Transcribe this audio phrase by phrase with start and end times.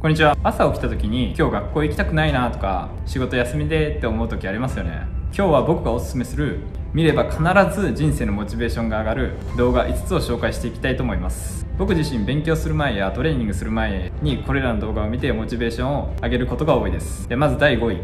[0.00, 0.36] こんにちは。
[0.44, 5.08] 朝起きた時に今日学校行きたくないなとか仕事休みでって思う時ありますよね。
[5.36, 6.60] 今日は僕がおすすめする
[6.94, 7.42] 見れば必
[7.80, 11.66] ず人生のモチベーションが上がる動画5つを紹介していきたいと思います。
[11.78, 17.28] 僕自身勉強する前やトレーニングする前にこれらの動画を見てモチベーションを上げることが多いです。
[17.28, 18.00] でまず第5位。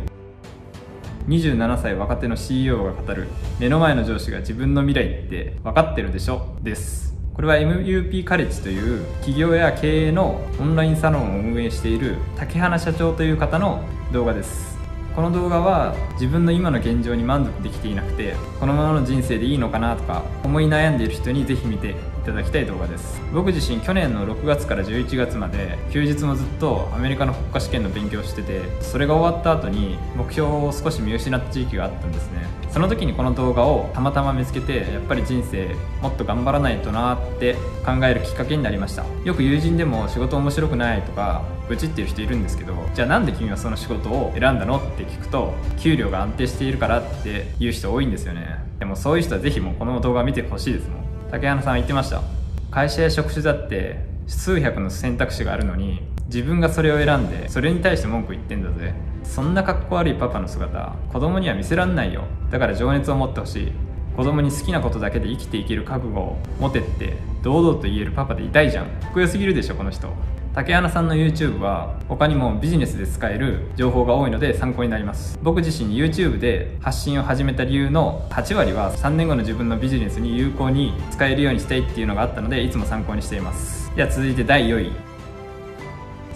[1.28, 3.28] 27歳若手の CEO が語る
[3.60, 6.56] 目の前の上司が自分の未来って分かってるでしょ？
[6.60, 7.13] です。
[7.34, 14.73] これは MUP カレッジという企業や経営のオンラインサロンを運営している竹花社長という方の動画です。
[15.14, 21.94] この動画は自分の今の現状に満足できていなくてこのままの人生でいいのかなとか思い悩んでいる人にぜひ見てい
[22.26, 23.20] ただきたい動画です。
[23.32, 32.46] 僕自身去年の6月から11月まで休日もずっとアメリカの国家試験の勉強をしててそれが終わった後に目標を少し見失った時期があったんですね。
[32.70, 37.54] その時にこの動画をたまたま見つけてやっぱり人生もっと頑張らないとなって
[37.86, 39.04] 考えるきっかけになりました。
[39.24, 48.58] よく友人でも仕事面白くないとか愚痴っていう人いるんですけどじゃあなんで君はその仕事を選んだのって聞くと給料が安定しているからって言う人多いんですよね。
[48.78, 51.04] でもそういう人はぜひもうこの動画見てほしいですもん。
[51.30, 52.22] 竹花さん言ってました。
[52.70, 58.94] 会社や職種だって数百の選択肢があるのに自分がそれを選んでそれに対して文句言ってんだぜ。
[59.24, 62.24] そんなかっこ悪いパパの姿子供には見せらんないよ。
[62.50, 63.72] だから情熱を持ってほしい。
[64.16, 68.86] 子供に好きなことだけで生きていける覚悟を持てって堂々と言えるパパでいたいじゃん。
[68.86, 70.08] かっこよすぎるでしょこの人。
[70.54, 75.36] 竹穴さんの YouTube は他にもビジネスで使える情報が多いので参考になります。
[75.42, 83.92] 僕自身 YouTube で発信を始めた理由の8割は3年後の自分のビジネスに有効に使えるようにしたいっていうのがあったのでいつも参考にしています。
[83.96, 84.92] では続いて第4位。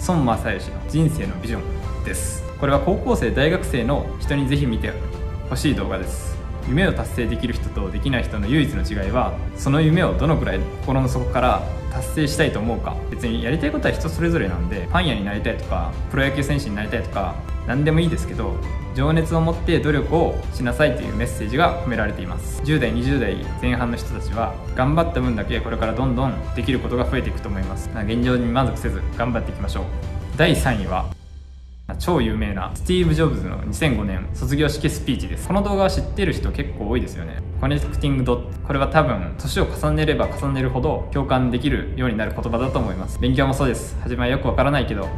[0.08, 2.42] 孫正義の人生のビジョンです。
[2.58, 4.92] これは高校生大学生の人にぜひ見て
[5.48, 6.36] ほしい動画です。
[6.68, 12.96] 夢を達成できる人とできない人の唯一の違いはその夢をどのくらい心の底から達成したいと思うか。
[13.10, 17.34] 別にやりたいことは人それぞれなんでパン屋になりたいとかプロ野球選手になりたいとか
[17.66, 18.54] 何でもいいですけど
[18.94, 22.62] 情熱を持って努力をしなさいというメッセージが込められています。
[22.62, 27.90] 10代20代前半の人たちは頑張った分だけこれからどんどんできることが増えていくと思います。
[27.94, 29.84] 現状に満足せず頑張っていきましょう。
[30.36, 31.17] 第3位は
[31.98, 35.48] 超有名なスティーブ・ジョブズの2005年卒業式スピーチです。
[35.48, 37.42] この動画は知ってる人結構多いですよね。
[37.60, 38.58] コネクティングドット。
[38.66, 43.18] これは多分年を重ねれば重ねるほど共感できるようになる言葉だと思います。
[43.18, 43.96] 勉強もそうです。
[44.02, 45.08] 初めはよくわからないけど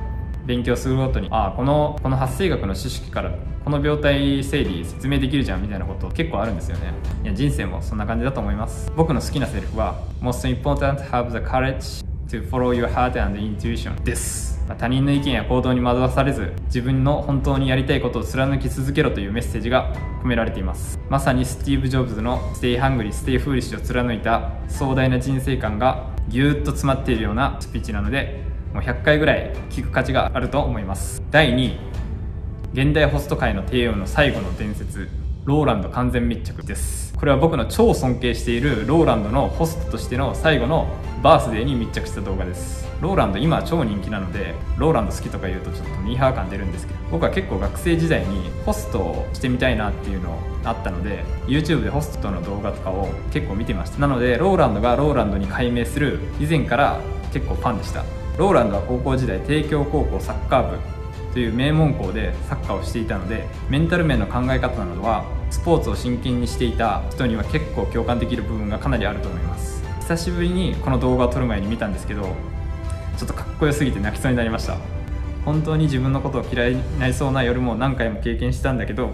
[0.46, 3.32] 勉強するごとにああこのこの発生学の知識から
[3.64, 6.94] この病態整理説明できるじゃんみたいなこと結構あるんですよね。
[7.24, 8.92] いや人生もそんな感じだと思います。
[8.96, 14.60] 僕の好きなセリフは Most important have the courage to follow your heart and intuition です。
[14.78, 19.92] 他人の意見や行動に惑わされず自分の本当にやりたいことを貫き続けろというメッセージが
[20.22, 21.00] 込められています。
[21.08, 31.20] まさにスティーブ・ジョブズの「Stay hungry, stay foolish」を貫いた壮大な人生観がぎゅーっと詰まっているようなスピーチなのでもう100回ぐらい聞く価値があると思います。
[31.32, 31.78] 第2位
[32.72, 35.08] 現代ホスト界の帝王の最後の伝説
[35.44, 37.09] ローランド完全密着です。
[37.20, 40.88] これは僕の超尊敬しているローランドのホストとしての最後の
[41.22, 42.88] バースデーに密着した動画です。
[43.02, 53.98] ローランド今超人気なのでローランド好きとか言うとちょっとミーハー感出るんですけど僕は結構学生時代にホストをしてみたいなっていうのあったので YouTube でホストの動画とかを結構見てました。
[53.98, 57.00] なのでローランドがローランドに改名する以前から
[57.34, 58.02] 結構ファンでした。
[58.38, 60.78] ローランドは高校時代帝京高校サッカー部
[61.34, 69.82] という名門校でサッカーをしていたのでメンタル面の考え方などはスポーツを真剣にしていた人には結構共感できる部分がかなりあると思います。
[70.00, 72.22] 久しぶりにこの動画を撮る前に見たんですけど
[73.16, 74.76] ちょっとかっこよすぎて泣きそうになりました。
[75.44, 79.10] 本当に自分のことを嫌いになりそうな夜も何回も経験したんだけど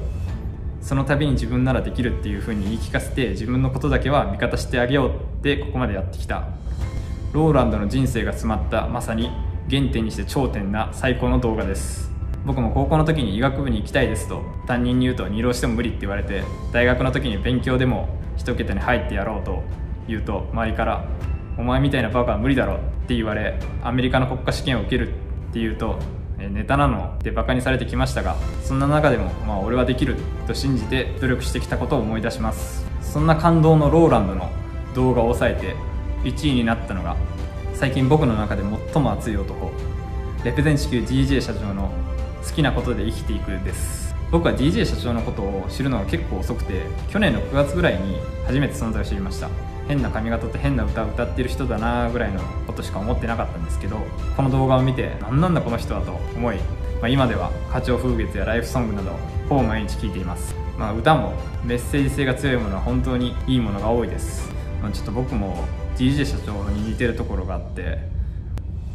[0.80, 6.48] その度に自分ならできるっていう風に言い聞かせて自分のことだけは味方してあげようってここまでやってきた。
[7.32, 9.30] ローランドの人生が詰まったまさに
[9.68, 12.15] 原点にして頂点な最高の動画です。
[12.44, 19.62] 僕も高校の時に医学部に行きたいですと担任に言うと二浪しても無理って言われて大学の時に勉強でも一桁に入ってやろうと
[20.06, 21.08] 言うと周りから
[21.58, 25.98] お前みたいなバカは無理だろって言われアメリカの国家試験を受けるって言うと
[26.38, 30.16] ネタなのってバカにされてきましたがそんな中でも、まあ、俺はできる
[30.46, 32.86] と信じて努力してきたことを思い出します。
[33.16, 34.50] そんな感動のローランドの
[34.94, 35.74] 動画を抑えて
[36.28, 37.16] 1位になったのが
[37.72, 38.62] 最近僕の中で
[38.92, 39.72] 最も熱い男
[40.44, 41.90] レペゼン地球 DJ 社長の
[42.46, 44.14] 好きなことで生きていくです。
[44.30, 48.16] 僕は DJ 社長のことを知るのが結構遅くて去年の9月ぐらいに
[48.46, 49.48] 初めて存在を知りました。
[49.88, 53.98] 変な髪型と変な歌を歌ってる人だなぐらいのことしか思ってなかったんですけど
[54.36, 56.56] この動画を見て何なんだこの人はと思い、
[57.00, 59.12] まあ、今では花鳥風月やライフソングなど
[59.48, 61.34] ほぼ毎日聴いています、まあ、歌も
[61.64, 64.50] メッセージ性が強いものは本当にいいものが多いです、
[64.82, 65.64] まあ、ちょっと僕も
[65.96, 68.15] DJ 社長に似てるところがあって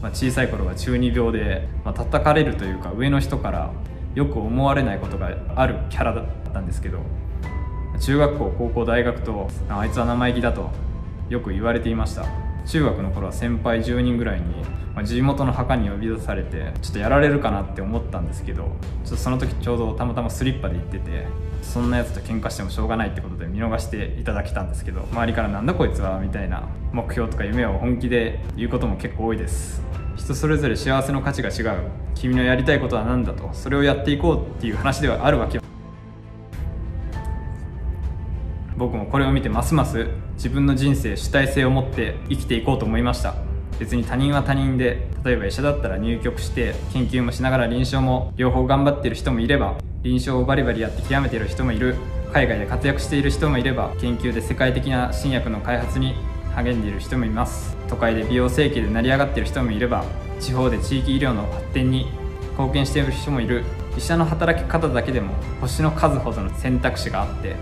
[0.01, 3.71] まあ、小さい頃は中二病で、まあ、叩かれるというか上の人から
[4.15, 6.99] よく思われないことがあるキャラだったんですけど
[7.99, 10.71] 中学校高校大学とあいつは生意気だと
[11.29, 12.25] よく言われていました。
[12.67, 14.45] 中学の頃は先輩10人ぐらいに、
[14.95, 18.69] まあ、地元の墓に呼び出されてちょっとやられるかなって思ったんですけどちょ
[19.07, 21.27] っとその時ちょうどたまたまスリッパで行ってて
[21.61, 29.81] そんなやつと喧嘩してもしょうがないってことで見逃していただけたんですけど周りからなんだこいつはみたいな目標とか夢を本気で言うことも結構多いです。
[30.17, 31.89] 人それぞれ幸せの価値が違う。
[32.15, 33.49] 君のやりたいことは何だと。
[33.53, 35.59] それをやっていこうっていう話ではあるわけ。
[38.77, 43.50] 僕もこれを見てますます自分の人生主体性を持って生きていこうと思いました。
[43.81, 51.95] 別に他人は他人で例えば医者だったら入局して研究もしながら臨床も両方頑張ってる人もいれば臨床をバリバリやって極めてる人もいる。
[52.31, 56.13] 海外で活躍している人もいれば研究で世界的な新薬の開発に
[56.55, 57.75] 励んでいる人もいます。
[57.89, 60.05] 都会で美容整形で成り上がっている人もいれば
[60.39, 62.05] 地方で地域医療の発展に
[62.51, 63.63] 貢献している人もいる。
[63.97, 67.55] 医者の働き方だけでも星の数ほどの選択肢があって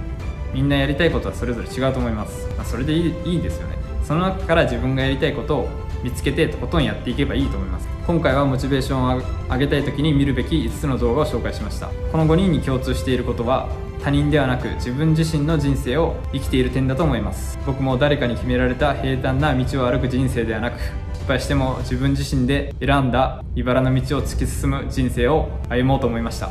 [0.54, 3.78] みんなやりたいことはそれぞれ違うと思います、まあ、それでいいいいですよね。
[4.04, 5.70] その中から自分がやりたいことを
[6.04, 7.88] 見つけてとことんやっていけばいいと思います。
[8.08, 11.88] 今回はモチベーションを上げたい時に見るべき5つの動画を紹介しました。
[12.12, 13.70] この5人に共通していることは
[14.04, 17.60] 他人ではなく自分自身の人生を生きている点だと思います。
[17.66, 20.80] 僕も誰かに決められた平坦な道を歩く人生ではなく
[21.14, 26.50] 失敗しても自分自身で選んだ茨の道を突き進む人生を歩もうと思いました。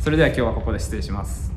[0.00, 1.49] それでは今日はここで失礼します。